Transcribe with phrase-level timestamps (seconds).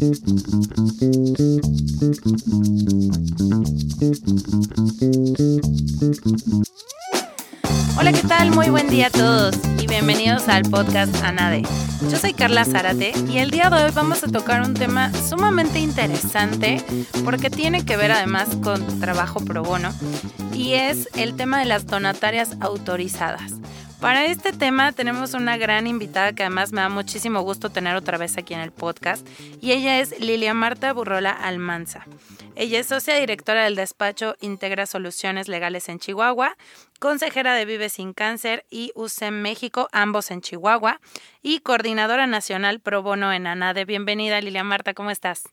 [0.00, 0.08] Hola,
[8.14, 8.50] ¿qué tal?
[8.52, 11.64] Muy buen día a todos y bienvenidos al podcast ANADE.
[12.10, 15.80] Yo soy Carla Zárate y el día de hoy vamos a tocar un tema sumamente
[15.80, 16.82] interesante
[17.22, 19.92] porque tiene que ver además con trabajo pro bono
[20.54, 23.52] y es el tema de las donatarias autorizadas.
[24.00, 28.16] Para este tema tenemos una gran invitada que además me da muchísimo gusto tener otra
[28.16, 29.28] vez aquí en el podcast
[29.60, 32.06] y ella es Lilia Marta Burrola Almanza.
[32.56, 36.56] Ella es socia directora del despacho Integra Soluciones Legales en Chihuahua,
[36.98, 40.98] consejera de Vive Sin Cáncer y UCEM México, ambos en Chihuahua,
[41.42, 43.84] y coordinadora nacional pro bono en ANADE.
[43.84, 45.44] Bienvenida Lilia Marta, ¿cómo estás?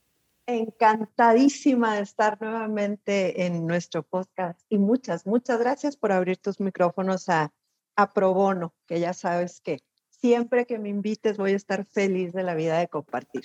[0.45, 7.27] Encantadísima de estar nuevamente en nuestro podcast y muchas, muchas gracias por abrir tus micrófonos
[7.27, 7.51] a
[7.97, 9.79] a pro bono, que ya sabes que
[10.09, 13.43] siempre que me invites voy a estar feliz de la vida de compartir.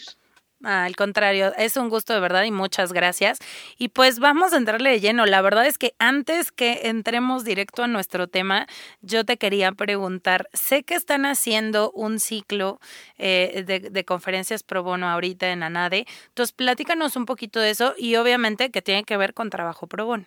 [0.65, 3.41] Ah, al contrario, es un gusto de verdad y muchas gracias.
[3.79, 5.27] Y pues vamos a entrarle de lleno.
[5.27, 8.69] La verdad es que antes que entremos directo a nuestro tema,
[9.01, 12.79] yo te quería preguntar, sé que están haciendo un ciclo
[13.19, 16.07] eh, de, de, conferencias pro bono ahorita en ANADE.
[16.29, 20.07] Entonces, platícanos un poquito de eso y obviamente que tiene que ver con trabajo pro
[20.07, 20.27] bono.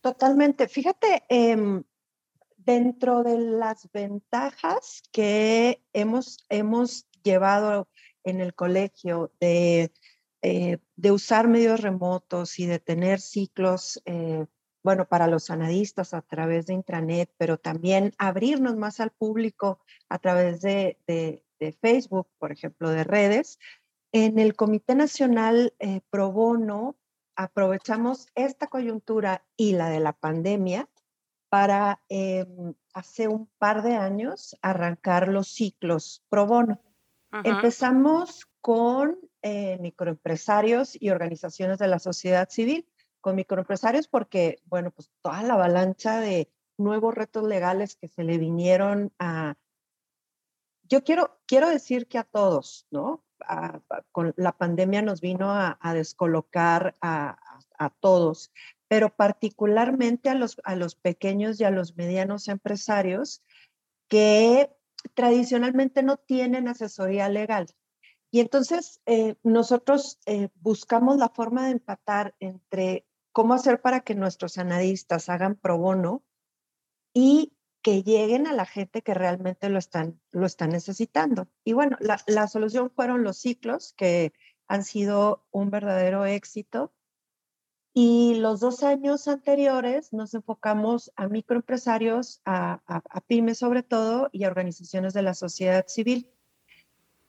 [0.00, 0.68] Totalmente.
[0.68, 1.82] Fíjate, eh,
[2.64, 7.88] dentro de las ventajas que hemos, hemos llevado
[8.24, 9.92] en el colegio de,
[10.42, 14.46] eh, de usar medios remotos y de tener ciclos, eh,
[14.82, 20.18] bueno, para los sanadistas a través de intranet, pero también abrirnos más al público a
[20.18, 21.44] través de, de,
[21.82, 23.58] Facebook, por ejemplo, de redes.
[24.12, 26.96] En el Comité Nacional eh, Pro Bono
[27.36, 30.88] aprovechamos esta coyuntura y la de la pandemia
[31.50, 32.46] para eh,
[32.94, 36.80] hace un par de años arrancar los ciclos pro bono.
[37.44, 42.88] Empezamos con eh, microempresarios y organizaciones de la sociedad civil,
[43.20, 48.38] con microempresarios porque, bueno, pues toda la avalancha de nuevos retos legales que se le
[48.38, 49.56] vinieron a...
[50.84, 53.24] Yo quiero, quiero decir que a todos, ¿no?
[54.12, 58.52] con la pandemia nos vino a, a descolocar a, a, a, todos,
[58.90, 63.40] pero particularmente a los, a los pequeños y a los medianos empresarios
[64.08, 64.68] que
[65.14, 67.68] tradicionalmente no tienen asesoría legal.
[68.32, 74.16] Y entonces eh, nosotros eh, buscamos la forma de empatar entre cómo hacer para que
[74.16, 76.24] nuestros analistas hagan pro bono
[77.14, 77.52] y
[77.82, 81.46] que lleguen a la gente que realmente lo están, lo están necesitando.
[81.62, 84.32] Y bueno, la, la solución fueron los ciclos que
[84.66, 86.92] han sido un verdadero éxito
[87.92, 94.28] y los dos años anteriores nos enfocamos a microempresarios, a, a, a, pymes sobre todo,
[94.32, 96.30] y a organizaciones de la sociedad civil.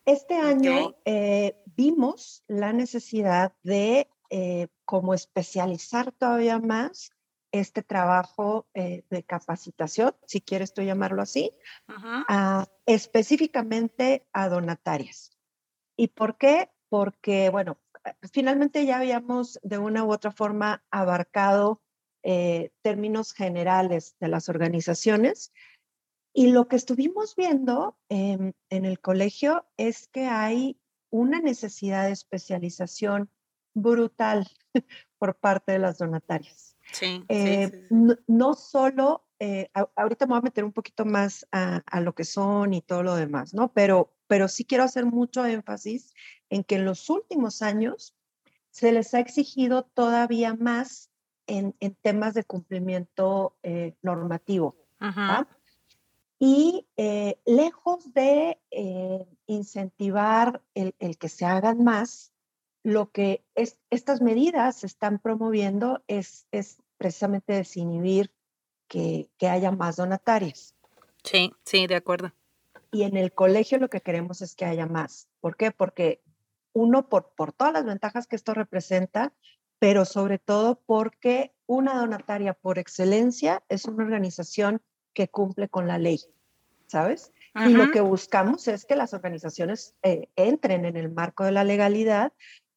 [0.05, 0.95] Este año okay.
[1.05, 7.11] eh, vimos la necesidad de eh, como especializar todavía más
[7.51, 11.51] este trabajo eh, de capacitación, si quieres tú llamarlo así,
[11.89, 12.25] uh -huh.
[12.27, 15.37] a, específicamente a donatarias.
[15.97, 16.69] ¿Y por qué?
[16.87, 17.77] Porque, bueno,
[18.31, 21.81] finalmente ya habíamos de una u otra forma abarcado
[22.23, 25.51] eh, términos generales de las organizaciones.
[26.33, 30.79] Y lo que estuvimos viendo eh, en el colegio es que hay
[31.09, 33.29] una necesidad de especialización
[33.73, 34.47] brutal
[35.17, 36.77] por parte de las donatarias.
[36.91, 37.87] Sí, eh, sí, sí, sí.
[37.89, 42.01] No, no, solo, eh, a, ahorita me voy a meter un poquito más a, a,
[42.01, 43.71] lo que son y todo lo demás, ¿no?
[43.73, 46.13] Pero, pero sí quiero hacer mucho énfasis
[46.49, 48.15] en que en los últimos años
[48.69, 51.09] se les ha exigido todavía más
[51.47, 54.77] en, en temas de cumplimiento eh, normativo.
[55.01, 55.49] ¿ah?
[56.39, 62.31] Y eh, lejos de eh, incentivar el, el, que se hagan más,
[62.83, 68.31] lo que es, estas medidas están promoviendo es, es precisamente desinhibir
[68.87, 70.73] que, que haya más donatarias.
[71.21, 72.31] Sí, sí, de acuerdo.
[72.91, 75.27] Y en el colegio lo que queremos es que haya más.
[75.39, 75.71] ¿Por qué?
[75.71, 76.21] Porque
[76.73, 79.33] uno, por, por todas las ventajas que esto representa,
[79.79, 84.81] pero sobre todo porque una donataria por excelencia es una organización
[85.13, 86.19] que cumple con la ley,
[86.87, 87.31] ¿sabes?
[87.55, 91.65] Y lo que buscamos es que las organizaciones eh, entren en el marco de la
[91.65, 92.31] legalidad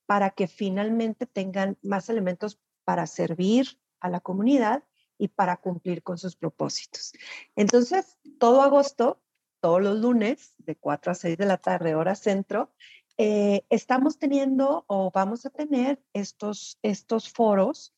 [0.07, 4.83] para que finalmente tengan más elementos para servir a la comunidad
[5.17, 7.13] y para cumplir con sus propósitos.
[7.55, 9.23] Entonces, todo agosto,
[9.65, 12.71] todos los lunes, de 4 a 6 de la tarde, hora centro,
[13.17, 17.95] eh, estamos teniendo o vamos a tener estos, estos foros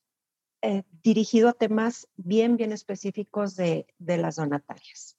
[0.62, 5.16] eh, dirigidos a temas bien, bien específicos de, de las donatarias.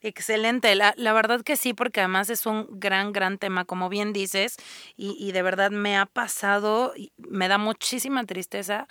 [0.00, 4.14] Excelente, la, la, verdad que sí, porque además es un gran, gran tema, como bien
[4.14, 4.56] dices,
[4.96, 8.88] y, y de verdad me ha pasado, me da muchísima tristeza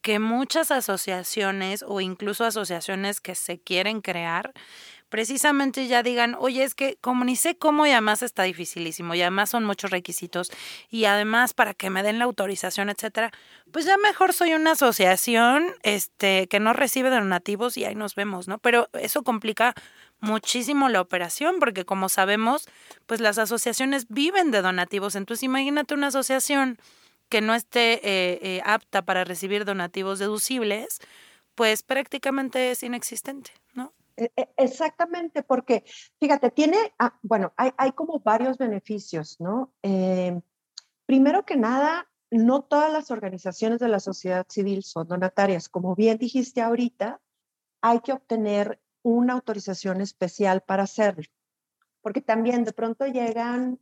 [0.00, 4.54] que muchas asociaciones o incluso asociaciones que se quieren crear,
[5.10, 9.20] precisamente ya digan, oye, es que como ni sé cómo y además está dificilísimo y
[9.20, 10.50] además son muchos requisitos
[10.88, 13.32] y además para que me den la autorización, etcétera,
[13.72, 18.48] pues ya mejor soy una asociación este que no recibe donativos y ahí nos vemos,
[18.48, 18.58] ¿no?
[18.58, 19.74] Pero eso complica
[20.20, 22.68] muchísimo la operación porque como sabemos,
[23.06, 26.78] pues las asociaciones viven de donativos, entonces imagínate una asociación
[27.28, 30.98] que no esté eh, eh, apta para recibir donativos deducibles,
[31.54, 33.52] pues prácticamente es inexistente,
[34.56, 35.84] exactamente, porque
[36.18, 39.72] fíjate, tiene, ah, bueno, hay, hay, como varios beneficios, ¿no?
[39.82, 40.40] Eh,
[41.06, 45.68] primero que nada, no todas las organizaciones de la sociedad civil son donatarias.
[45.68, 47.20] Como bien dijiste ahorita,
[47.80, 51.24] hay que obtener una autorización especial para hacerlo,
[52.02, 53.80] porque también de pronto llegan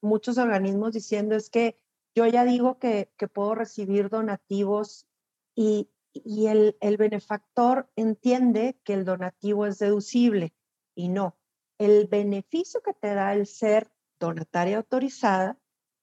[0.00, 1.76] muchos organismos diciendo es que
[2.14, 5.06] yo ya digo que, puedo recibir donativos
[5.54, 5.88] y,
[6.26, 10.54] el, benefactor entiende que el donativo es deducible
[10.94, 11.36] y no.
[11.78, 15.58] El beneficio que te da el ser donataria autorizada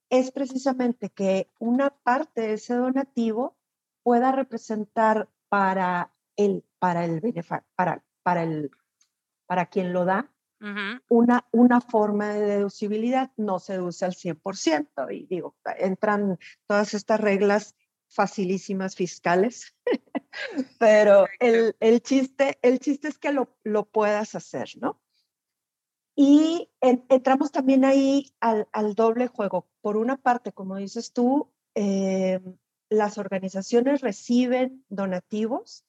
[0.09, 3.57] es precisamente que una parte de ese donativo
[4.03, 7.21] pueda representar para el, para el,
[7.75, 8.71] para, para el,
[9.47, 10.31] para quien lo da
[11.09, 15.13] una, una forma de deducibilidad no se deduce al 100%.
[15.13, 17.75] Y digo, entran todas estas reglas
[18.07, 19.75] facilísimas fiscales,
[20.79, 25.01] pero el, el, chiste, el chiste es que lo, lo puedas hacer, ¿no?
[26.15, 29.67] Y entramos también ahí al, al, doble juego.
[29.81, 32.39] Por una parte, como dices tú, eh,
[32.89, 35.85] las organizaciones reciben donativos,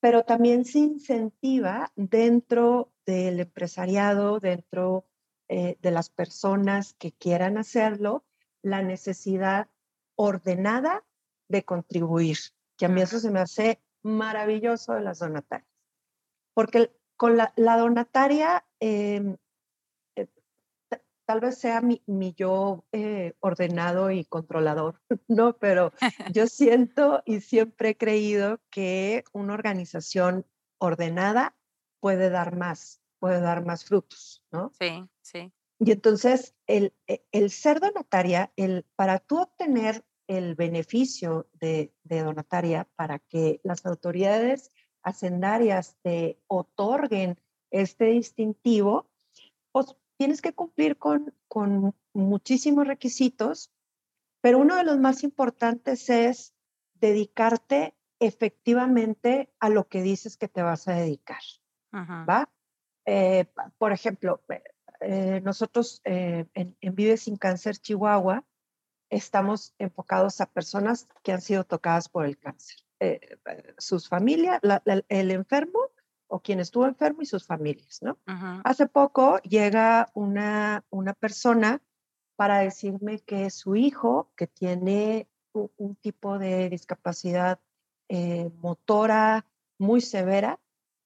[0.00, 5.06] pero también se incentiva dentro del empresariado, dentro
[5.48, 8.24] eh, de las personas que quieran hacerlo,
[8.62, 9.68] la necesidad
[10.14, 11.04] ordenada
[11.52, 12.38] de contribuir,
[12.76, 15.70] que a mí eso se me hace maravilloso de las donatarias.
[16.54, 19.36] Porque con la, donataria, em,
[20.16, 20.26] eh,
[21.24, 25.56] tal vez sea mi, mi yo eh, ordenado y controlador, ¿no?
[25.58, 25.92] Pero
[26.36, 30.44] yo siento y siempre he creído que una organización
[30.78, 31.54] ordenada
[32.00, 34.72] puede dar más, puede dar más frutos, ¿no?
[34.80, 35.52] Sí, sí.
[35.78, 40.04] Y entonces el, e, el ser donataria, el, para tú obtener
[40.36, 47.38] el beneficio de, de donataria, para que las autoridades hacendarias te otorguen
[47.70, 49.10] este distintivo,
[49.72, 53.70] pues tienes que cumplir con, con muchísimos requisitos,
[54.40, 56.54] pero uno de los más importantes es
[56.94, 61.40] dedicarte efectivamente a lo que dices que te vas a dedicar.
[61.92, 62.48] ¿va?
[63.04, 63.46] Eh,
[63.78, 64.40] por ejemplo,
[65.00, 68.44] eh, nosotros eh, en, Vive sin Cáncer Chihuahua
[69.12, 72.78] estamos enfocados a personas que han sido tocadas por el cáncer.
[73.78, 74.60] sus familias,
[75.08, 75.90] el enfermo
[76.28, 78.16] o quien estuvo enfermo y sus familias, ¿no?
[78.64, 81.82] Hace poco llega una, una persona
[82.36, 87.60] para decirme que su hijo, que tiene un, tipo de discapacidad
[88.60, 89.46] motora
[89.78, 90.58] muy severa,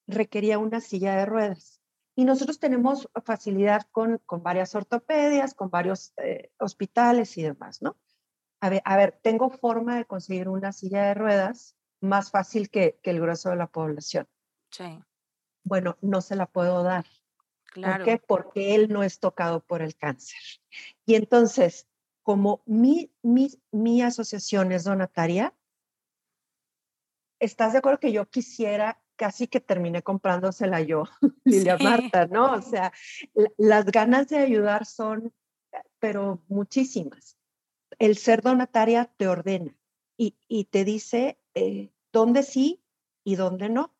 [0.06, 1.80] requería una silla de ruedas.
[2.18, 7.98] Y nosotros tenemos facilidad con, con varias ortopedias, con varios eh, hospitales y demás, ¿no?
[8.60, 12.98] A ver, a ver, tengo forma de conseguir una silla de ruedas más fácil que,
[13.02, 14.26] que el grueso de la población.
[14.70, 14.98] Sí.
[15.62, 17.04] Bueno, no se la puedo dar.
[17.66, 17.98] Claro.
[17.98, 18.18] ¿Por qué?
[18.26, 20.40] Porque él no es tocado por el cáncer.
[21.04, 21.86] Y entonces,
[22.22, 25.54] como mi, mi, mi asociación es donataria,
[27.40, 31.04] ¿estás de acuerdo que yo quisiera casi que terminé comprándosela yo,
[31.44, 32.52] Lilia Marta, ¿no?
[32.52, 32.92] O sea,
[33.56, 35.32] las ganas de ayudar son,
[35.98, 37.36] pero muchísimas.
[37.98, 39.74] El ser donataria te ordena
[40.16, 42.82] y, y te dice eh, dónde sí
[43.24, 43.94] y dónde no.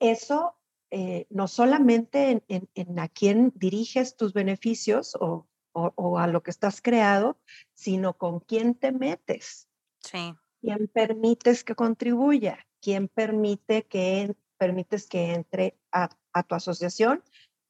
[0.00, 0.56] Eso
[0.90, 6.42] eh, no solamente en, en, a quién diriges tus beneficios o, o, o, a lo
[6.42, 7.38] que estás creado,
[7.72, 9.68] sino con quién te metes.
[9.98, 10.34] Sí.
[10.60, 12.64] ¿Quién permites que contribuya?
[12.84, 16.10] Quién permite que permites que entre a,
[16.42, 17.24] tu asociación,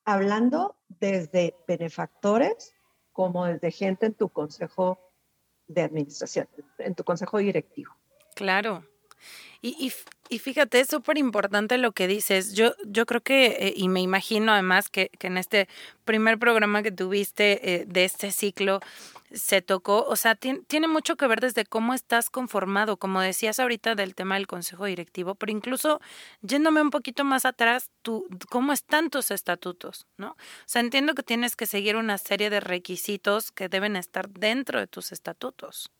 [0.05, 2.75] hablando desde benefactores
[3.13, 4.99] como desde gente en tu consejo
[5.69, 7.95] de administración, en tu consejo directivo.
[8.35, 8.85] Claro.
[9.67, 9.91] Y,
[10.29, 12.53] y, fíjate, es súper importante lo que dices.
[12.53, 15.69] Yo, yo creo que, eh, y me imagino además que, que, en este
[16.05, 18.81] primer programa que tuviste eh, de este ciclo
[19.33, 23.95] se tocó, o sea, tiene mucho que ver desde cómo estás conformado, como decías ahorita
[23.95, 25.99] del tema del consejo directivo, pero incluso
[26.43, 30.33] yéndome un poquito más atrás, tú, cómo están tus estatutos, ¿no?
[30.33, 34.79] O sea, entiendo que tienes que seguir una serie de requisitos que deben estar dentro
[34.79, 35.91] de tus estatutos.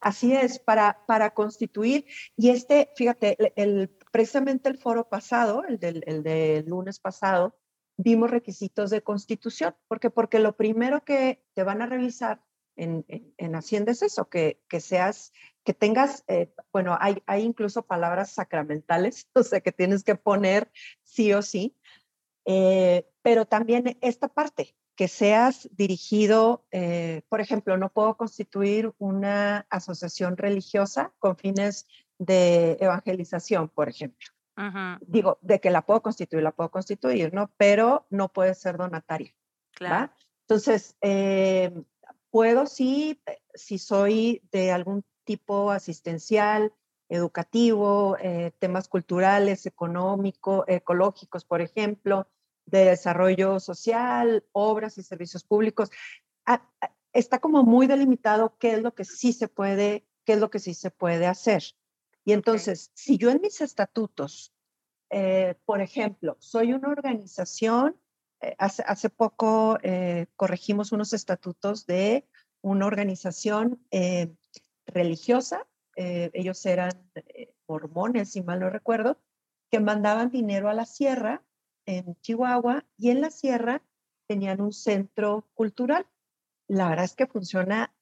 [0.00, 6.04] Así es, para, para constituir, y este, fíjate, el, precisamente el foro pasado, el del,
[6.06, 7.56] el lunes pasado,
[7.96, 12.42] vimos requisitos de constitución, porque porque lo primero que te van a revisar
[12.76, 15.32] en, en, Hacienda es eso, que, que seas,
[15.64, 20.70] que tengas, eh, bueno, hay, hay incluso palabras sacramentales, o sea, que tienes que poner
[21.02, 21.76] sí o sí,
[22.44, 29.66] eh, pero también esta parte, que seas dirigido, eh, por ejemplo, no puedo constituir una
[29.70, 31.86] asociación religiosa con fines
[32.18, 34.28] de evangelización, por ejemplo.
[35.00, 37.50] Digo, de que la puedo constituir, la puedo constituir, ¿no?
[37.56, 39.34] Pero no puede ser donataria.
[39.72, 40.12] Claro.
[40.42, 41.72] Entonces, eh,
[42.30, 43.20] puedo sí,
[43.54, 46.72] si soy de algún tipo asistencial,
[47.08, 52.28] educativo, eh, temas culturales, económicos, ecológicos, por ejemplo,
[52.66, 55.90] de desarrollo social, obras y servicios públicos.
[57.12, 60.58] Está como muy delimitado qué es lo que sí se puede, qué es lo que
[60.58, 61.62] sí se puede hacer.
[62.24, 64.52] Y entonces, si yo en mis estatutos,
[65.10, 67.96] eh, por ejemplo, soy una organización,
[68.40, 72.26] eh, hace, hace, poco eh, corregimos unos estatutos de
[72.62, 73.86] una organización
[74.86, 75.66] religiosa,
[75.96, 76.92] ellos eran
[77.68, 79.20] mormones, si mal no recuerdo,
[79.70, 81.44] que mandaban dinero a la sierra
[81.86, 83.82] en Chihuahua y en la sierra
[84.26, 86.06] tenían un centro cultural.
[86.66, 87.94] La verdad es que funciona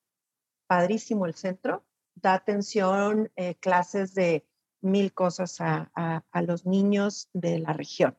[0.66, 1.84] padrísimo el centro,
[2.14, 4.46] da atención, eh, clases de
[4.80, 8.16] mil cosas a, los niños de la región.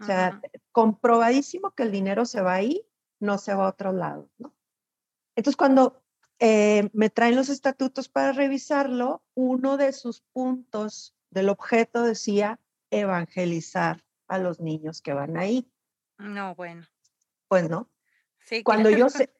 [0.00, 0.40] O sea,
[0.72, 2.86] comprobadísimo que el dinero se va ahí,
[3.20, 4.28] no se va a otro lado.
[4.38, 4.54] ¿no?
[5.36, 6.02] Entonces, cuando
[6.40, 14.04] eh, me traen los estatutos para revisarlo, uno de sus puntos del objeto decía evangelizar
[14.34, 15.70] a los niños que van ahí.
[16.18, 16.86] No, bueno.
[17.48, 17.90] Pues no.
[18.44, 19.32] Sí, cuando yo sé,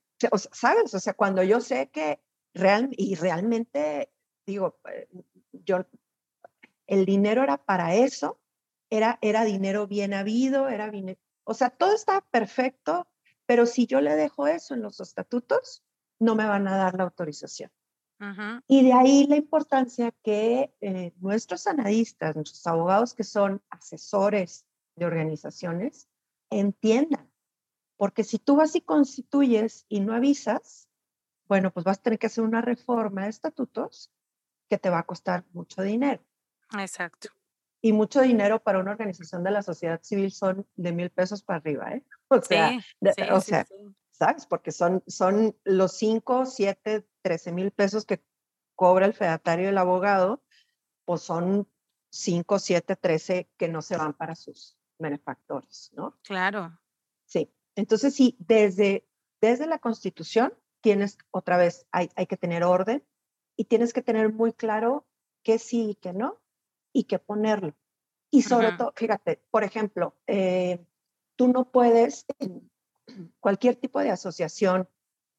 [0.52, 0.94] ¿sabes?
[0.94, 2.20] O sea, cuando yo sé que
[2.54, 4.10] real, y realmente,
[4.46, 5.08] digo, eh,
[5.52, 5.86] yo,
[6.86, 8.40] el dinero era para eso,
[8.90, 13.08] era, era dinero bien habido, era bien, o sea, todo estaba perfecto,
[13.46, 15.84] pero si yo le dejo eso en los estatutos,
[16.18, 17.70] no me van a dar la autorización.
[18.68, 24.64] Y de ahí la importancia que eh, nuestros analistas, nuestros abogados que son asesores
[24.96, 26.08] de organizaciones
[26.50, 27.30] entiendan.
[27.96, 30.88] Porque si tú vas y constituyes y no avisas,
[31.46, 34.10] bueno, pues vas a tener que hacer una reforma de estatutos
[34.68, 36.22] que te va a costar mucho dinero.
[36.78, 37.28] Exacto.
[37.80, 41.58] Y mucho dinero para una organización de la sociedad civil son de mil pesos para
[41.58, 42.04] arriba, ¿eh?
[42.28, 42.78] O sea,
[43.32, 43.66] o sea
[44.14, 44.46] ¿sabes?
[44.46, 48.24] Porque son, son los cinco, siete, trece mil pesos que
[48.74, 50.42] cobra el fedatario del abogado,
[51.04, 51.68] pues son
[52.10, 56.18] cinco, siete, trece que no se van para sus benefactores, ¿no?
[56.25, 56.76] Claro.
[57.26, 57.52] Sí.
[57.76, 59.06] Entonces, sí, desde,
[59.40, 63.04] desde la Constitución tienes, otra vez, hay, hay que tener orden
[63.56, 65.06] y tienes que tener muy claro
[65.42, 66.40] qué sí y qué no
[66.92, 67.75] y qué ponerlo.
[68.30, 70.84] Y sobre todo, fíjate, por ejemplo, eh,
[71.37, 72.68] tú no puedes, en
[73.38, 74.88] cualquier tipo de asociación,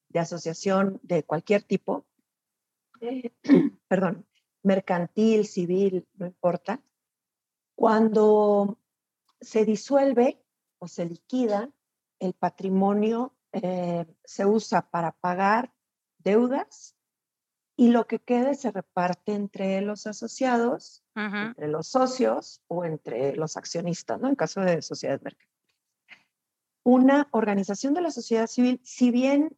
[0.09, 2.05] de asociación de cualquier tipo,
[3.01, 3.31] eh,
[3.89, 4.25] perdón,
[4.63, 6.81] mercantil, civil, no importa,
[7.75, 8.79] cuando
[9.41, 10.41] se disuelve
[10.79, 11.69] o se liquida,
[12.19, 15.73] el patrimonio eh, se usa para pagar
[16.19, 16.95] deudas
[17.77, 23.57] y lo que quede se reparte entre los asociados, entre los socios o entre los
[23.57, 24.29] accionistas, ¿no?
[24.29, 25.55] En caso de sociedades mercantiles.
[26.83, 29.57] Una organización de la sociedad civil, si bien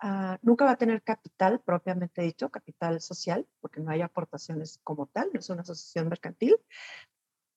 [0.00, 5.06] ah, nunca va a tener capital propiamente dicho, capital social, porque no hay aportaciones como
[5.06, 6.56] tal, no es una asociación mercantil,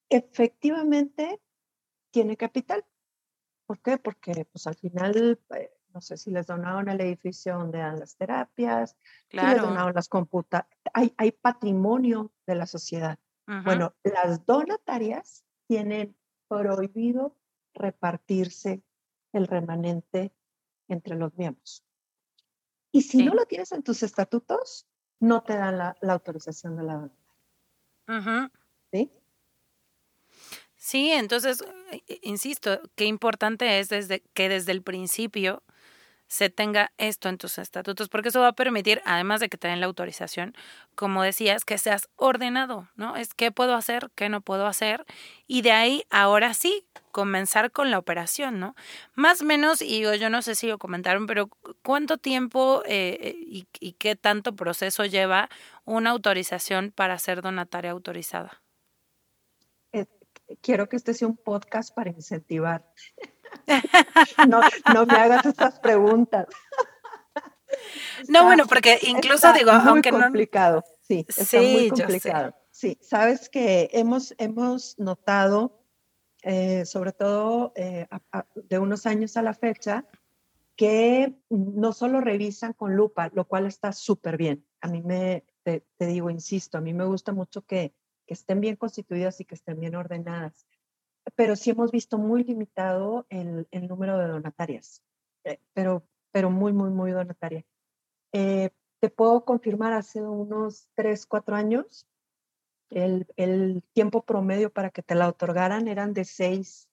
[0.09, 1.41] efectivamente
[2.11, 2.85] tiene capital.
[3.65, 3.97] ¿Por qué?
[3.97, 8.15] Porque pues al final, eh, no sé si les donaron el edificio donde dan las
[8.15, 8.95] terapias,
[9.29, 9.49] claro.
[9.49, 13.19] si les donaron las computadoras, hay, hay patrimonio de la sociedad.
[13.63, 16.17] Bueno, las donatarias tienen
[16.49, 17.37] prohibido
[17.73, 18.83] repartirse
[19.31, 20.33] el remanente
[20.89, 21.85] entre los miembros.
[22.91, 24.87] Y si no lo tienes en tus estatutos,
[25.19, 28.51] no te dan la, autorización de la donataria.
[28.91, 29.11] ¿Sí?
[30.87, 35.61] Sí, entonces, eh, insisto, qué importante es desde que desde el principio
[36.27, 39.67] se tenga esto en tus estatutos, porque eso va a permitir, además de que te
[39.67, 40.55] den la autorización,
[40.95, 43.17] como decías, que seas ordenado, ¿no?
[43.17, 45.05] Es qué puedo hacer, qué no puedo hacer,
[45.45, 48.73] y de ahí, ahora sí, comenzar con la operación, ¿no?
[49.13, 51.49] Más o menos, y yo, no sé si lo comentaron, pero
[51.83, 55.49] ¿cuánto tiempo eh, y, y qué tanto proceso lleva
[55.83, 58.61] una autorización para ser donataria autorizada?
[60.61, 62.85] Quiero que este sea un podcast para incentivar.
[64.47, 64.61] no,
[64.93, 66.47] no me hagas estas preguntas.
[68.27, 70.21] no, bueno, porque incluso digo, aunque no.
[70.21, 72.55] complicado, sí, está muy complicado.
[72.71, 75.81] Sí, sabes que hemos, hemos notado,
[76.43, 78.07] eh, sobre todo eh,
[78.55, 80.05] de unos años a la fecha,
[80.75, 84.63] que no solo revisan con lupa, lo cual está súper bien.
[84.79, 87.95] A mí me, te, digo, insisto, a mí me gusta mucho que
[88.27, 90.67] que estén bien constituidas y que estén bien ordenadas.
[91.35, 95.01] Pero sí hemos visto muy limitado el, el número de donatarias,
[95.45, 97.65] eh, pero, pero muy, muy, muy donataria.
[98.33, 98.69] Eh,
[98.99, 102.07] te puedo confirmar, hace unos tres, cuatro años,
[102.89, 106.87] el, el, tiempo promedio para que te la otorgaran eran de seis,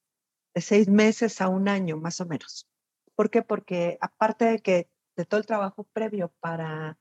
[0.54, 2.68] de seis meses a un año, más o menos.
[3.14, 3.42] ¿Por qué?
[3.42, 6.98] Porque aparte de que de todo el trabajo previo para,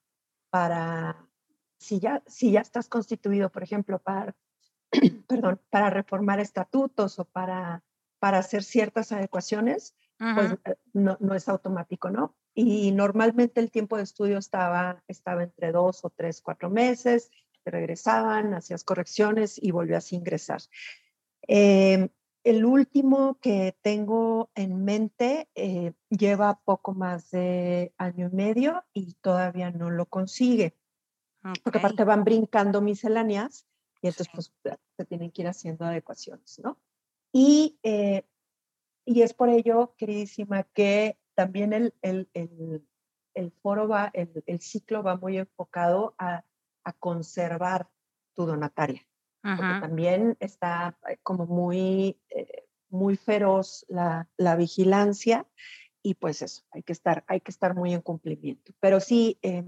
[0.51, 1.27] para
[1.83, 4.35] si ya, si ya estás constituido, por ejemplo, para,
[5.27, 7.83] perdón, para reformar estatutos o para,
[8.19, 12.35] para hacer ciertas adecuaciones, pues eh, no, no, es automático, ¿no?
[12.53, 17.29] Y normalmente el tiempo de estudio estaba, estaba entre dos o tres, cuatro meses,
[17.63, 20.61] te regresaban, hacías correcciones y volvías a ingresar.
[21.41, 22.07] Em,
[22.45, 29.15] el último que tengo en mente eh, lleva poco más de año y medio y
[29.15, 30.77] todavía no lo consigue.
[31.63, 33.65] Porque aparte van brincando misceláneas
[34.01, 34.53] y entonces pues
[34.97, 36.79] se tienen que ir haciendo adecuaciones, ¿no?
[37.33, 38.25] Y, eh,
[39.05, 42.87] y es por ello, queridísima, que también el, el, el,
[43.33, 46.45] el foro va, el, el, ciclo va muy enfocado a,
[46.83, 47.89] a conservar
[48.35, 49.05] tu donataria.
[49.41, 55.45] Porque también está eh, como muy, eh, muy feroz la, la, vigilancia
[56.01, 58.71] y pues eso, hay que estar, hay que estar muy en cumplimiento.
[58.79, 59.65] Pero sí, eh,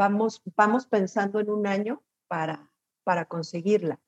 [0.00, 2.70] vamos, vamos pensando en un año para,
[3.04, 4.00] para conseguirla.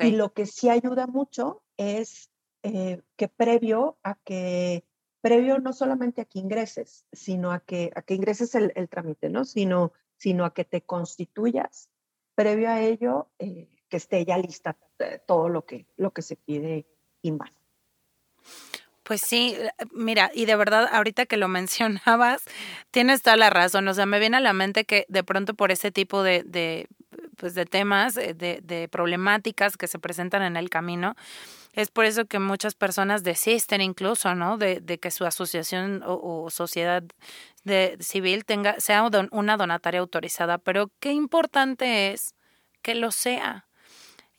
[0.00, 2.30] Y lo que sí ayuda mucho es
[2.62, 4.84] eh, que previo a que,
[5.22, 9.30] previo no solamente a que ingreses, sino a que, a que ingreses el, el trámite,
[9.30, 9.46] ¿no?
[9.46, 11.88] Sino, sino a que te constituyas,
[12.34, 16.36] previo a ello, eh, que esté ya lista eh, todo lo que, lo que se
[16.36, 16.86] pide
[17.22, 17.50] y más.
[19.10, 22.44] Pues sí, eh, mira, y de verdad, ahorita que lo mencionabas,
[22.92, 23.88] tienes toda la razón.
[23.88, 26.86] O sea, me viene a la mente que de pronto por ese tipo de,
[27.36, 31.16] pues de temas, eh, de, de problemáticas que se presentan en el camino,
[31.72, 34.58] es por eso que muchas personas desisten incluso, ¿no?
[34.58, 37.02] De, de que su asociación o, o sociedad
[37.64, 40.58] de, civil tenga, sea una donataria autorizada.
[40.58, 42.36] Pero qué importante es
[42.80, 43.66] que lo sea.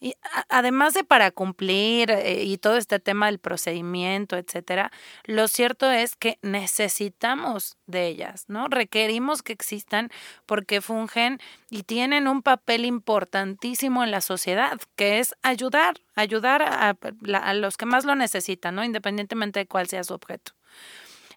[0.03, 0.15] Y
[0.49, 4.91] además de para cumplir eh, y todo este tema del procedimiento, etcétera,
[5.25, 8.67] lo cierto es que necesitamos de ellas, ¿no?
[8.67, 10.09] Requerimos que existan
[10.47, 16.97] porque fungen y tienen un papel importantísimo en la sociedad, que es ayudar, ayudar a,
[17.35, 18.83] a los que más lo necesitan, ¿no?
[18.83, 20.53] Independientemente de cuál sea su objeto.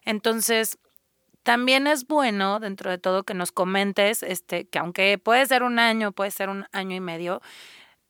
[0.05, 0.79] Entonces,
[1.43, 5.77] también es bueno, dentro de todo, que nos comentes, este, que aunque puede ser un
[5.77, 7.43] año, puede ser un año y medio,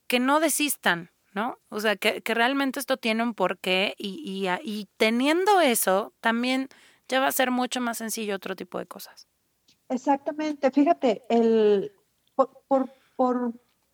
[0.08, 1.58] que no desistan, ¿no?
[1.70, 6.70] O sea, que, que realmente esto tiene un porqué y, y, y, teniendo eso, también
[7.08, 9.28] ya va a ser mucho más sencillo otro tipo de cosas.
[9.90, 11.92] Exactamente, fíjate, el,
[12.36, 13.54] por, por, por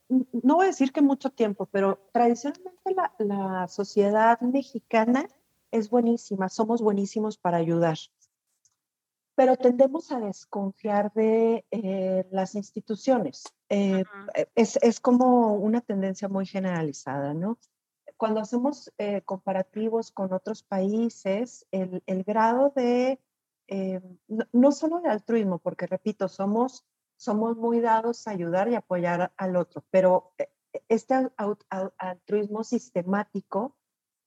[0.09, 5.27] no voy a decir que mucho tiempo, pero tradicionalmente la, la sociedad mexicana
[5.71, 7.97] es buenísima, somos buenísimos para ayudar
[9.41, 13.43] pero tendemos a desconfiar de eh, las instituciones.
[13.73, 14.03] Eh,
[14.35, 17.57] eh, es, es, como una tendencia muy generalizada, ¿no?
[18.17, 18.91] Cuando hacemos
[19.25, 23.19] comparativos con otros países, el, el grado de,
[24.27, 29.33] no, no, solo de altruismo, porque repito, somos, somos muy dados a ayudar y apoyar
[29.37, 30.33] al otro, pero
[30.87, 31.31] este
[31.97, 33.75] altruismo sistemático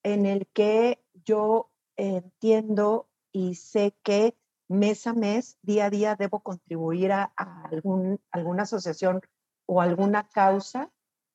[0.03, 4.37] en el que yo entiendo y sé que
[4.69, 7.33] mes a mes, día a día, debo contribuir a,
[7.71, 9.21] algún, alguna asociación
[9.67, 10.91] o alguna causa,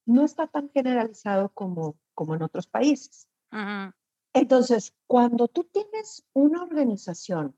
[0.05, 3.27] no está tan generalizado como, como en otros países.
[4.33, 7.57] Entonces, cuando tú tienes una organización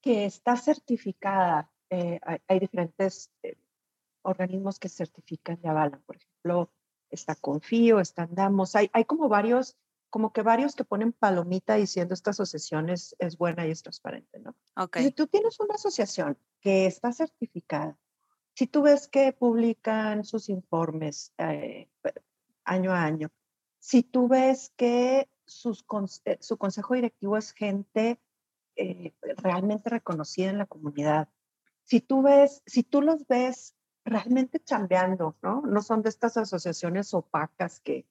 [0.00, 3.56] que está certificada, eh, hay, diferentes eh,
[4.22, 6.72] organismos que certifican y avalan, por ejemplo,
[7.10, 9.76] está Confío, está Andamos, hay, hay como varios
[10.10, 14.40] como que varios que ponen palomita diciendo esta asociación es, es buena y es transparente,
[14.40, 14.56] ¿no?
[14.76, 15.04] Okay.
[15.04, 17.96] Si tú tienes una asociación que está certificada,
[18.60, 21.88] si tú ves que publican sus informes eh,
[22.66, 23.30] año a año,
[23.78, 25.82] si tú ves que sus,
[26.26, 28.20] eh, su consejo directivo es gente
[28.76, 31.30] eh, realmente reconocida en la comunidad,
[31.84, 35.62] si tú ves, si tú los ves realmente chambeando, ¿no?
[35.62, 38.04] No son de estas asociaciones opacas que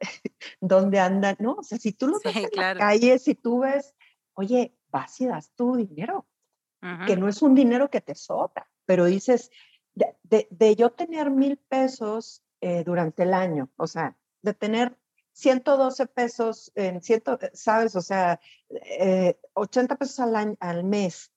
[0.60, 1.54] donde andan, ¿no?
[1.54, 3.94] O sea, si tú los ves en la calle, si tú ves,
[4.34, 6.26] oye, vas y das tu dinero,
[7.06, 9.50] que no es un dinero que te sobra, pero dices,
[9.96, 14.96] de, de, yo tener mil pesos eh, durante el año, o sea, de tener
[15.32, 17.96] 112 pesos en ciento, ¿sabes?
[17.96, 21.32] O sea, eh, 80 pesos al, al mes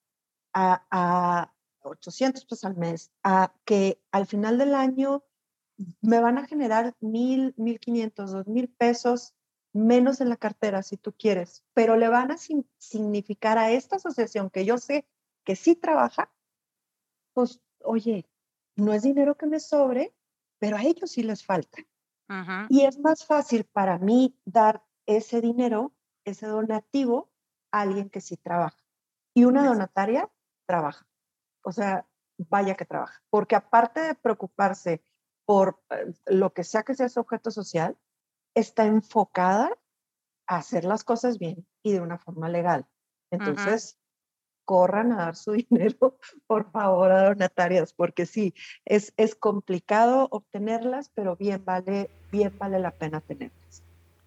[0.54, 5.24] a, a 800 pesos al mes, a que al final del año
[6.02, 9.34] me van a generar mil, mil quinientos, dos mil pesos
[9.72, 14.50] menos en la cartera si tú quieres, pero le van a significar a esta asociación
[14.50, 15.08] que yo sé
[15.44, 16.32] que sí trabaja,
[17.34, 18.26] pues oye,
[18.80, 20.14] no es dinero que me sobre,
[20.60, 21.80] pero a ellos sí les falta.
[22.70, 25.94] Y es más fácil para mí dar ese dinero,
[26.26, 27.32] ese donativo,
[27.72, 28.78] a alguien que sí trabaja.
[29.34, 30.30] Y una donataria
[30.68, 31.08] trabaja.
[31.64, 33.24] O sea, vaya que trabaja.
[33.30, 35.04] Porque aparte de preocuparse
[35.46, 37.98] por eh, lo que sea que sea su objeto social,
[38.54, 39.72] está enfocada
[40.48, 42.88] a hacer las cosas bien y de una forma legal.
[43.32, 44.00] Entonces,
[44.70, 48.54] corran a dar su dinero, por favor, a donatarias, porque sí,
[48.86, 53.82] es, es complicado obtenerlas, pero bien vale, bien vale la pena tenerlas.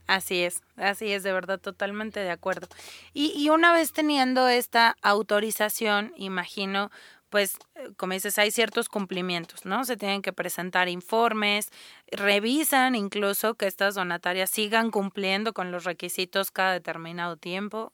[0.09, 2.67] Así es, así es, de verdad, totalmente de acuerdo.
[3.15, 6.91] Y, y una vez teniendo esta autorización, imagino,
[7.31, 9.85] pues, eh, como dices, hay ciertos cumplimientos, ¿no?
[9.85, 11.71] Se tienen que presentar informes,
[12.11, 17.93] revisan incluso que estas donatarias sigan cumpliendo con los requisitos cada determinado tiempo.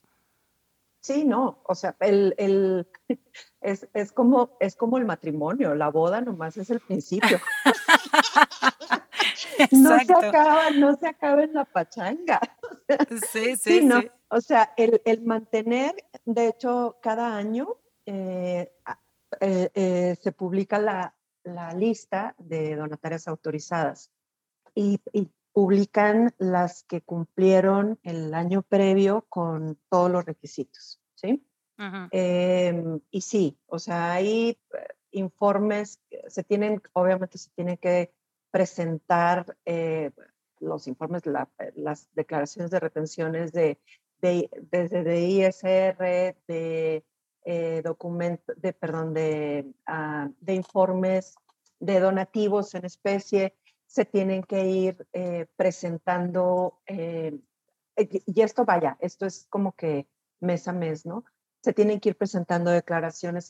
[1.01, 2.89] Sí, no, o sea, el, el,
[3.61, 7.39] es, es, como, es como el matrimonio, la boda nomás es el principio.
[9.71, 12.41] no se acaba, no se acaba en la pachanga.
[13.33, 18.73] sí, sí, sí, O sea, el, el, mantener, de hecho, cada año eh,
[19.41, 24.11] eh, eh, se publica la, la, lista de donatarias autorizadas
[24.75, 31.45] y, y publican las que cumplieron el año previo con todos los requisitos, ¿sí?
[32.13, 34.57] Em, y sí, o sea, hay eh,
[35.11, 38.13] informes, se tienen, obviamente se tienen que
[38.53, 40.13] presentar eh,
[40.61, 43.81] los informes, las declaraciones de retenciones de,
[44.23, 47.05] de, desde de ISR, de
[47.45, 51.35] eh, documentos, de, perdón, de, ah, de informes
[51.81, 53.57] de donativos en especie,
[53.89, 57.41] se tienen que ir eh, presentando, eh,
[57.97, 60.07] y esto vaya, esto es como que
[60.41, 61.25] mes a mes, ¿no?
[61.63, 63.49] Se tienen que ir presentando declaraciones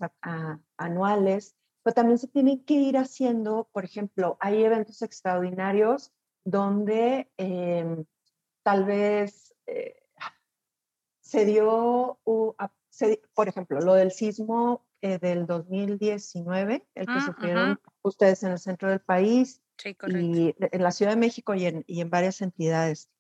[0.77, 6.13] anuales, pero también se tienen que ir haciendo, por ejemplo, hay eventos extraordinarios
[6.45, 8.05] donde em,
[8.63, 10.01] tal vez eh,
[11.21, 18.59] se dio, por ejemplo, lo del sismo del 2019, el que sufrieron ustedes en el
[18.59, 23.11] centro del país, y en la Ciudad de México y en, y en varias entidades.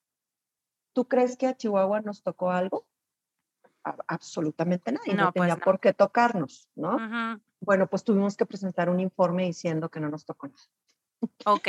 [0.92, 2.86] ¿Tú crees que a Chihuahua nos tocó algo?
[4.06, 6.98] absolutamente nadie, no, no tenía pues por qué tocarnos, ¿no?
[7.60, 10.62] Bueno, pues tuvimos que presentar un informe diciendo que no nos tocó nada.
[11.46, 11.66] Ok.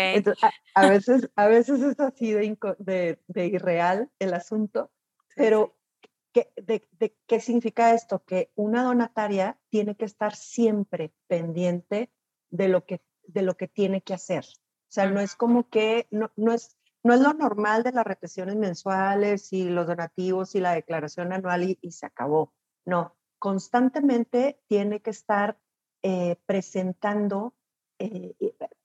[0.76, 4.92] a, veces, a veces es así de, de, irreal el asunto,
[5.36, 5.76] pero
[6.32, 8.24] ¿qué, de, de, ¿qué significa esto?
[8.26, 12.12] Que una donataria tiene que estar siempre pendiente
[12.52, 14.46] de lo que, de lo que tiene que hacer.
[14.90, 18.06] O sea, no es como que, no, no, es, no es lo normal de las
[18.06, 22.54] retenciones mensuales y los donativos y la declaración anual y, se acabó.
[22.86, 25.60] No, constantemente tiene que estar
[26.02, 27.54] eh, presentando
[28.00, 28.34] eh,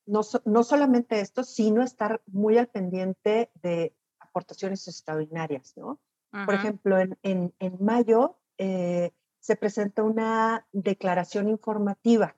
[0.06, 6.00] no, no, solamente esto, sino estar muy al pendiente de aportaciones extraordinarias, ¿no?
[6.46, 12.34] Por ejemplo, en, en, en mayo eh, se presenta una declaración informativa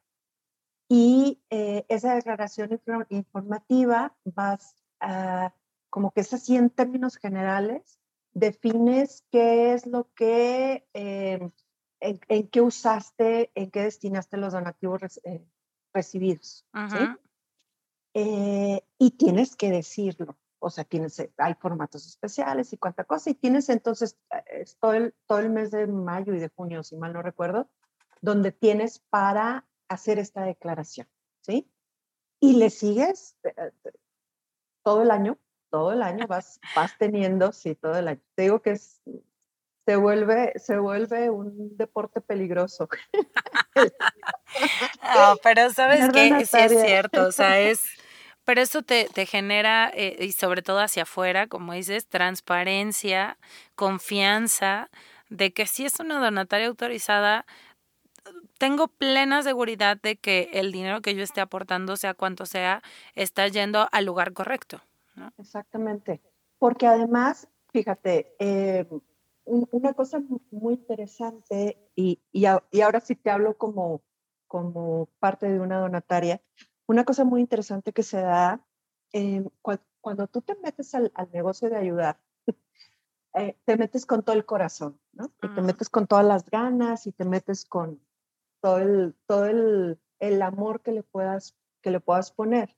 [0.89, 5.53] y eh, esa declaración informativa vas a,
[5.91, 7.99] como que es así en términos generales,
[8.33, 11.51] defines qué es lo que, eh,
[12.01, 15.45] en, qué usaste, en qué destinaste los donativos eh,
[15.93, 16.65] recibidos.
[18.15, 20.37] y tienes que decirlo.
[20.59, 23.31] O sea, tienes, hay formatos especiales y cuánta cosa.
[23.31, 24.17] Y tienes entonces
[24.81, 27.69] todo el, todo el mes de mayo y de junio, si mal no recuerdo,
[28.23, 31.09] donde tienes para hacer esta declaración,
[31.41, 31.71] ¿sí?
[32.41, 33.93] Y le sigues eh, eh,
[34.83, 35.39] todo el año,
[35.71, 38.21] todo el año vas, vas teniendo, sí, todo el año.
[38.35, 39.03] Te digo que es,
[39.87, 42.89] se vuelve, se vuelve un deporte peligroso.
[45.43, 47.85] pero sabes que sí es cierto, o sea, es,
[48.45, 53.39] pero eso te, te genera, eh, y sobre todo hacia afuera, como dices, transparencia,
[53.75, 54.91] confianza,
[55.29, 57.47] de que si es una donataria autorizada,
[58.59, 62.83] tengo plena seguridad de que el dinero que yo esté aportando, sea cuanto sea,
[63.15, 64.81] está yendo al lugar correcto.
[65.39, 66.21] Exactamente.
[66.59, 68.87] Porque además, fíjate, eh,
[69.45, 74.03] una cosa muy interesante, y, y, ahora sí te hablo como,
[74.47, 76.41] como parte de una donataria,
[76.87, 78.61] una cosa muy interesante que se da
[79.13, 79.45] eh,
[80.01, 82.19] cuando tú te metes al, negocio de ayudar,
[83.35, 85.31] eh, te metes con todo el corazón, ¿no?
[85.43, 88.01] Y te metes con todas las ganas y te metes con
[88.61, 92.77] todo el, todo el, el amor que le, puedas, que le puedas poner.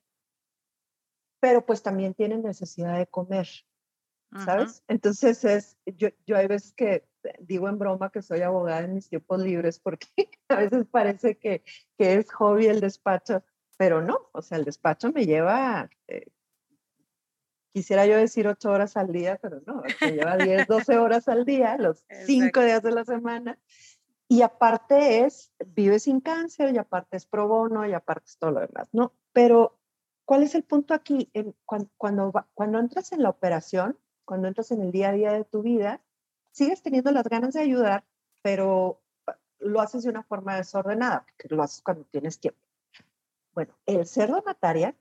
[1.39, 3.47] Pero pues también tienen necesidad de comer,
[4.43, 4.83] ¿sabes?
[4.87, 7.07] Entonces es, yo, yo hay veces que
[7.39, 10.07] digo en broma que soy abogada en mis tiempos libres porque
[10.49, 11.63] a veces parece que,
[11.97, 13.43] que es hobby el despacho,
[13.77, 16.27] pero no, o sea, el despacho me lleva, eh,
[17.71, 21.45] quisiera yo decir ocho horas al día, pero no, me lleva 10, 12 horas al
[21.45, 23.57] día, los cinco días de la semana.
[24.31, 28.51] Y aparte es, vive sin cáncer, y aparte es pro bono, y aparte es todo
[28.51, 29.11] lo demás, ¿no?
[29.33, 29.79] Pero,
[30.23, 31.31] ¿cuál es el punto aquí?
[31.65, 35.45] cuando, cuando, cuando entras en la operación, cuando entras en el día a día de
[35.45, 35.99] tu vida,
[36.51, 38.05] sigues teniendo las ganas de ayudar,
[38.43, 39.01] pero
[39.57, 42.61] lo haces de una forma desordenada, porque lo haces cuando tienes tiempo.
[43.53, 44.95] Bueno, el ser donataria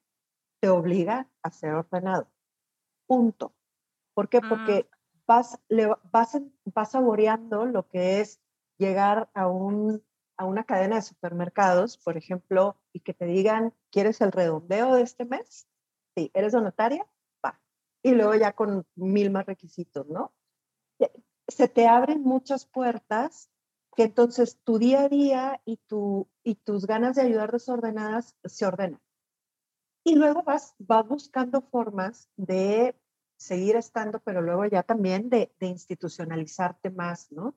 [0.60, 2.28] te obliga a ser ordenado.
[3.06, 3.52] Punto.
[4.14, 4.40] ¿Por qué?
[4.40, 5.18] Porque mm.
[5.26, 8.40] vas, le, vas, vas saboreando lo que es
[8.78, 10.02] llegar a, un,
[10.36, 15.02] a una cadena de supermercados, por ejemplo, y que te digan, ¿quieres el redondeo de
[15.02, 15.68] este mes?
[16.16, 17.06] Sí, ¿eres donataria?
[17.44, 17.60] Va.
[18.02, 20.32] Y luego ya con mil más requisitos, ¿no?
[21.48, 23.50] Se te abren muchas puertas
[23.96, 28.66] que entonces tu día a día y, tu, y tus ganas de ayudar desordenadas se
[28.66, 29.00] ordenan.
[30.04, 32.94] Y luego vas, vas buscando formas de
[33.36, 37.56] seguir estando, pero luego ya también de institucionalizarte más, ¿no?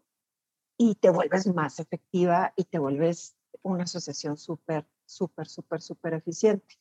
[0.81, 6.79] Y te vuelves más efectiva y te vuelves una asociación súper, súper, súper, súper eficiente.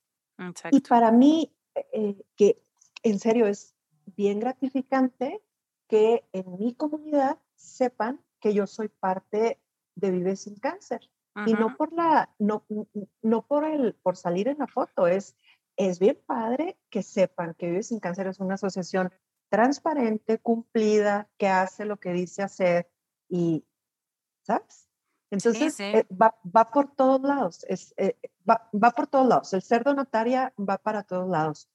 [0.71, 1.55] Y para mí,
[1.93, 2.65] eh, que
[3.03, 3.77] en serio es
[4.17, 5.43] bien gratificante
[5.87, 9.61] que en mi comunidad sepan que yo soy parte
[9.97, 11.11] de Vive sin Cáncer.
[11.45, 12.65] Y no por la, no,
[13.21, 15.37] no por el, por salir en la foto, es,
[15.77, 19.13] es bien padre que sepan que Vive sin Cáncer es una asociación
[19.51, 22.91] transparente, cumplida, que hace lo que dice hacer
[23.29, 23.67] y,
[24.51, 24.89] ¿sabes?
[25.31, 28.17] Entonces, eh, va, va, por todos lados, es, eh,
[28.49, 29.53] va, va, por todos lados.
[29.53, 31.69] El ser donataria va para todos lados,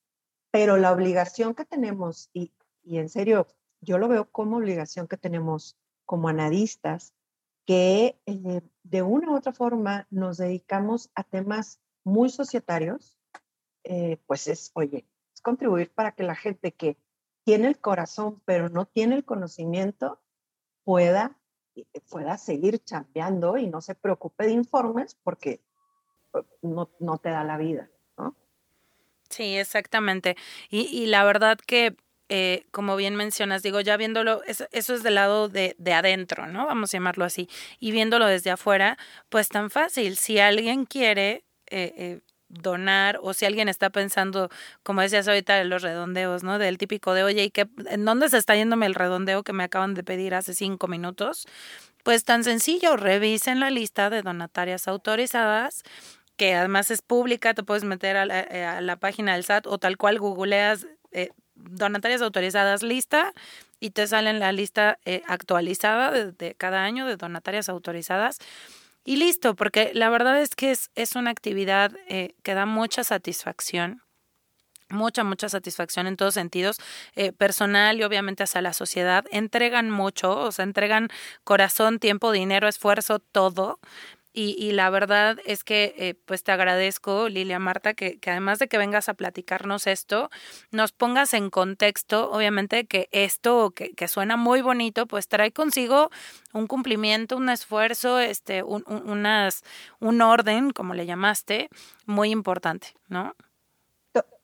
[0.52, 2.52] pero la obligación que tenemos, y,
[2.84, 3.48] y en serio,
[3.80, 7.14] yo lo veo como obligación que tenemos como anadistas,
[7.66, 13.18] que eh, de una u otra forma nos dedicamos a temas muy societarios,
[14.26, 16.98] pues es, oye, es contribuir para que la gente que
[17.44, 20.20] tiene el corazón pero no tiene el conocimiento
[20.84, 21.38] pueda
[22.10, 25.62] pueda seguir chambeando y no se preocupe de informes porque
[26.32, 28.36] pues, no, no te da la vida, ¿no?
[29.30, 30.36] Sí, exactamente.
[30.70, 31.96] Y, y la verdad que,
[32.30, 36.48] eh, como bien mencionas, digo, ya viéndolo, eso, eso es del lado de, de, adentro,
[36.48, 36.66] ¿no?
[36.66, 37.50] Vamos a llamarlo así.
[37.80, 38.98] Y viéndolo desde afuera,
[39.30, 40.18] pues tan fácil.
[40.18, 41.46] Si alguien quiere...
[41.68, 42.22] Eh, eh,
[42.62, 44.50] donar o si alguien está pensando,
[44.84, 46.60] como decías ahorita, de los redondeos, ¿no?
[46.60, 49.64] Del típico de, oye, ¿y qué, en dónde se está yéndome el redondeo que me
[49.64, 51.48] acaban de pedir hace cinco minutos?
[52.04, 55.84] Pues tan sencillo, revisen la lista de donatarias autorizadas
[56.38, 59.98] que además es pública, te puedes meter a la, eh, página del SAT o tal
[59.98, 63.34] cual googleas eh, donatarias autorizadas lista
[63.80, 68.40] y te sale la lista eh, actualizada de, cada año de donatarias autorizadas
[69.06, 73.04] y listo, porque la verdad es que es, es una actividad eh, que da mucha
[73.04, 74.02] satisfacción
[74.90, 76.78] mucha, mucha satisfacción en todos sentidos,
[77.16, 79.26] eh, personal y obviamente hacia la sociedad.
[79.32, 81.10] Entregan mucho, o sea, entregan
[81.44, 83.80] corazón, tiempo, dinero, esfuerzo, todo.
[84.38, 88.78] Y, la verdad es que eh, pues te agradezco, Lilia Marta, que, además de que
[88.78, 90.30] vengas a platicarnos esto,
[90.72, 96.10] nos pongas en contexto, obviamente que esto que, que suena muy bonito, pues trae consigo
[96.52, 99.64] un cumplimiento, un esfuerzo, este, un, unas,
[100.02, 101.70] un orden, como le llamaste,
[102.06, 103.36] muy importante, ¿no?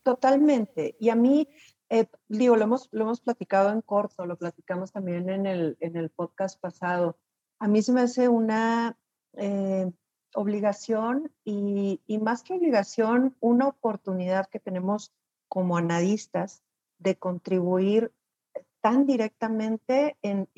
[0.02, 0.96] Totalmente.
[0.98, 1.48] Y a mí,
[1.90, 5.96] eh, digo, lo hemos, lo hemos platicado en corto, lo platicamos también en el, en
[5.96, 7.18] el podcast pasado.
[7.58, 8.96] A mí se me hace una
[9.34, 9.90] eh,
[10.34, 15.12] obligación y, más que obligación, una oportunidad que tenemos
[15.48, 16.62] como analistas
[16.98, 18.12] de contribuir
[18.80, 20.48] tan directamente en,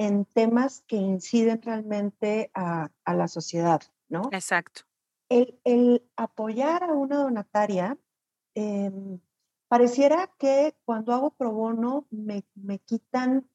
[0.00, 4.30] en temas que inciden realmente a, la sociedad, ¿no?
[4.32, 4.80] Exacto.
[5.28, 7.98] El, apoyar a una donataria,
[8.54, 9.20] em,
[9.68, 12.42] pareciera que cuando hago pro bono me,
[12.78, 13.46] quitan,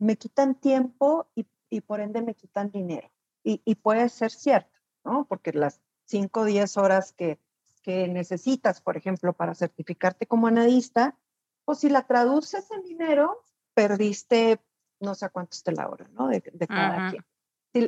[0.00, 3.08] me quitan tiempo y, por ende me quitan dinero.
[3.46, 5.24] Y, y, puede ser cierto, ¿no?
[5.28, 7.38] Porque las 5 o 10 horas que,
[7.82, 11.16] que necesitas, por ejemplo, para certificarte como anadista,
[11.64, 14.60] pues si la traduces en dinero, perdiste
[15.00, 16.28] no sé cuánto esté la hora, ¿no?
[16.28, 17.24] De, cada quien.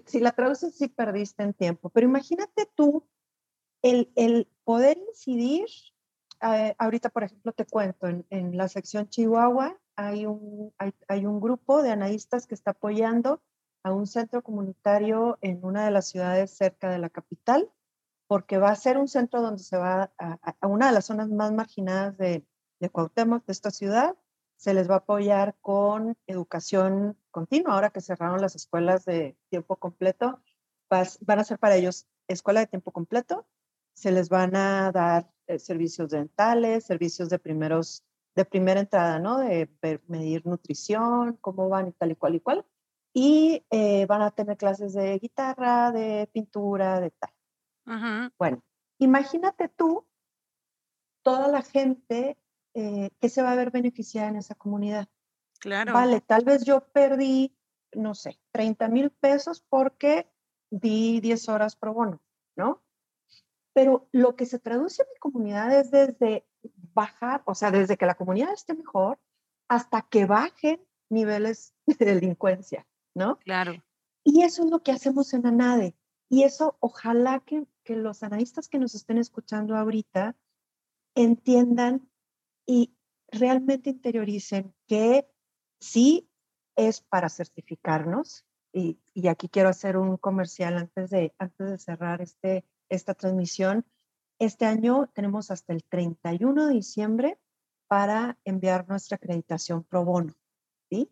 [0.07, 3.09] Si, la traduces, sí perdiste en tiempo, pero imagínate tú
[3.83, 5.66] el, el poder incidir.
[6.42, 11.27] Eh, ahorita, por ejemplo, te cuento, en, en la sección Chihuahua hay un, hay, hay,
[11.27, 13.42] un grupo de analistas que está apoyando
[13.82, 17.70] a un centro comunitario en una de las ciudades cerca de la capital,
[18.26, 21.52] porque va a ser un centro donde se va a, una de las zonas más
[21.52, 22.44] marginadas de,
[22.80, 24.16] de de esta ciudad,
[24.56, 27.74] se les va a apoyar con educación continua.
[27.74, 30.42] Ahora que cerraron las escuelas de tiempo completo,
[30.90, 33.46] van a ser para ellos escuela de tiempo completo.
[33.94, 39.38] Se les van a dar eh, servicios dentales, servicios de primeros de primera entrada, ¿no?
[39.38, 39.68] De
[40.06, 42.64] medir nutrición, cómo van y tal y cual y cual.
[43.12, 47.31] Y eh, van a tener clases de guitarra, de pintura, de tal.
[48.38, 48.62] Bueno,
[48.99, 50.07] imagínate tú
[51.23, 52.37] toda la gente
[52.75, 55.09] eh, que se va a ver beneficiada en esa comunidad.
[55.59, 55.92] Claro.
[55.92, 57.57] Vale, tal vez yo perdí,
[57.92, 60.31] no sé, 30 mil pesos porque
[60.71, 62.23] di 10 horas pro bono,
[62.57, 62.83] ¿no?
[63.73, 66.47] Pero lo que se traduce en mi comunidad es desde
[66.94, 69.18] bajar, o sea, desde que la comunidad esté mejor
[69.68, 72.87] hasta que bajen niveles de delincuencia,
[73.18, 73.38] ¿no?
[73.40, 73.83] Claro.
[74.24, 75.94] Y eso es lo que hacemos en ANADE.
[76.31, 80.37] Y eso ojalá que, que los analistas que nos estén escuchando ahorita
[81.14, 82.09] entiendan
[82.66, 82.94] y
[83.31, 85.28] realmente interioricen que
[85.81, 86.31] sí
[86.76, 88.44] es para certificarnos.
[88.72, 93.87] Y, y, aquí quiero hacer un comercial antes de, antes de cerrar este, esta transmisión.
[94.38, 97.38] Este año tenemos hasta el 31 de diciembre
[97.88, 100.35] para enviar nuestra acreditación pro bono.
[100.90, 101.11] ¿sí?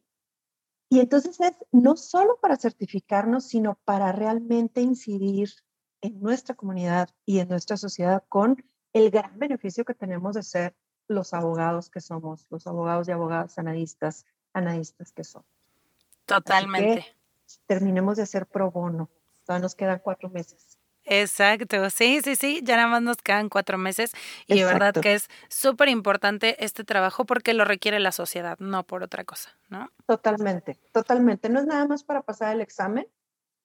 [0.89, 5.51] Y entonces es no solo para certificarnos, sino para realmente incidir
[6.01, 10.77] en nuestra comunidad y en nuestra sociedad con el gran beneficio que tenemos de ser
[11.09, 15.49] los abogados que somos, los abogados y abogadas analistas, analistas que somos.
[16.25, 17.05] Totalmente.
[17.67, 19.09] terminemos de hacer pro bono.
[19.45, 20.76] Todavía nos quedan cuatro meses.
[21.07, 24.13] Exacto, sí, sí, sí, ya nada más nos quedan cuatro meses
[24.47, 28.85] y de verdad que es súper importante este trabajo porque lo requiere la sociedad, no
[28.85, 29.91] por otra cosa, ¿no?
[30.07, 31.49] Totalmente, totalmente.
[31.49, 33.07] No es nada más para pasar el examen,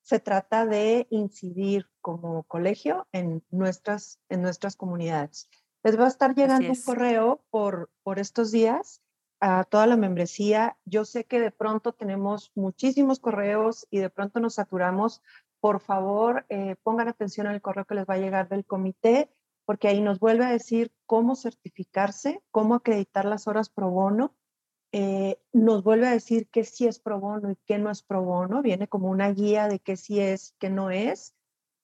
[0.02, 5.50] se trata de incidir como colegio en nuestras, en nuestras comunidades.
[5.84, 9.02] Les va a estar llegando un correo por, por estos días
[9.40, 10.78] a toda la membresía.
[10.86, 15.22] Yo sé que de pronto tenemos muchísimos correos y de pronto nos saturamos.
[15.62, 19.32] Por favor, eh, pongan atención al correo que les va a llegar del comité,
[19.66, 24.36] porque ahí nos vuelve a decir cómo certificarse, cómo acreditar las horas pro bono.
[24.92, 28.24] Eh, nos vuelve a decir qué sí es pro bono y qué no es pro
[28.24, 28.62] bono.
[28.62, 31.34] Viene como una guía de qué sí es, qué no es.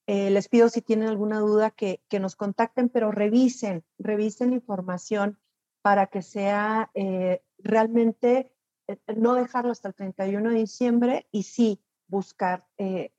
[0.08, 5.38] Eh, les pido si tienen alguna duda que, nos contacten, pero revisen, revisen información
[5.82, 8.50] para que sea eh, realmente
[8.86, 13.12] eh, no dejarlo hasta el 31 de diciembre y sí buscar el,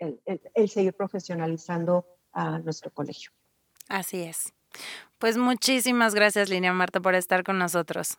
[0.67, 3.31] seguir profesionalizando a nuestro colegio.
[3.87, 4.53] Así es.
[5.17, 8.17] Pues muchísimas gracias, Línea Marta, por estar con nosotros.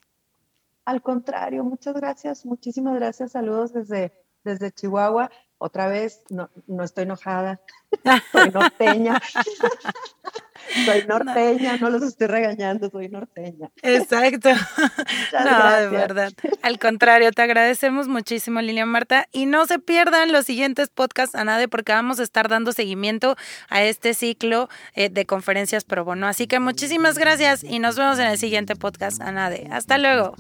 [0.84, 3.32] Al contrario, muchas gracias, muchísimas gracias.
[3.32, 4.12] Saludos desde,
[4.44, 5.30] desde Chihuahua.
[5.58, 7.60] Otra vez, no, no estoy enojada,
[8.32, 9.20] soy norteña.
[10.84, 11.90] soy norteña, no.
[11.90, 13.70] los estoy regañando, soy norteña.
[13.82, 14.50] Exacto.
[15.44, 16.32] no, de verdad.
[16.62, 19.26] Al contrario, te agradecemos muchísimo, Lilian Marta.
[19.32, 23.36] Y no se pierdan los siguientes podcasts, Anade, porque vamos a estar dando seguimiento
[23.68, 26.26] a este ciclo eh, de conferencias pro bono.
[26.26, 29.68] Así que muchísimas gracias y nos vemos en el siguiente podcast, Anade.
[29.70, 30.34] Hasta luego.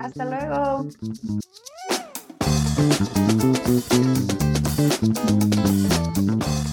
[0.00, 0.86] Hasta luego.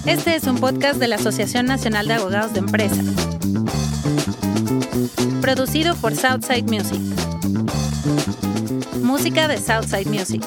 [0.05, 3.01] Este es un podcast de la Asociación Nacional de Abogados de Empresa.
[5.41, 6.99] Producido por Southside Music.
[9.01, 10.43] Música de Southside Music.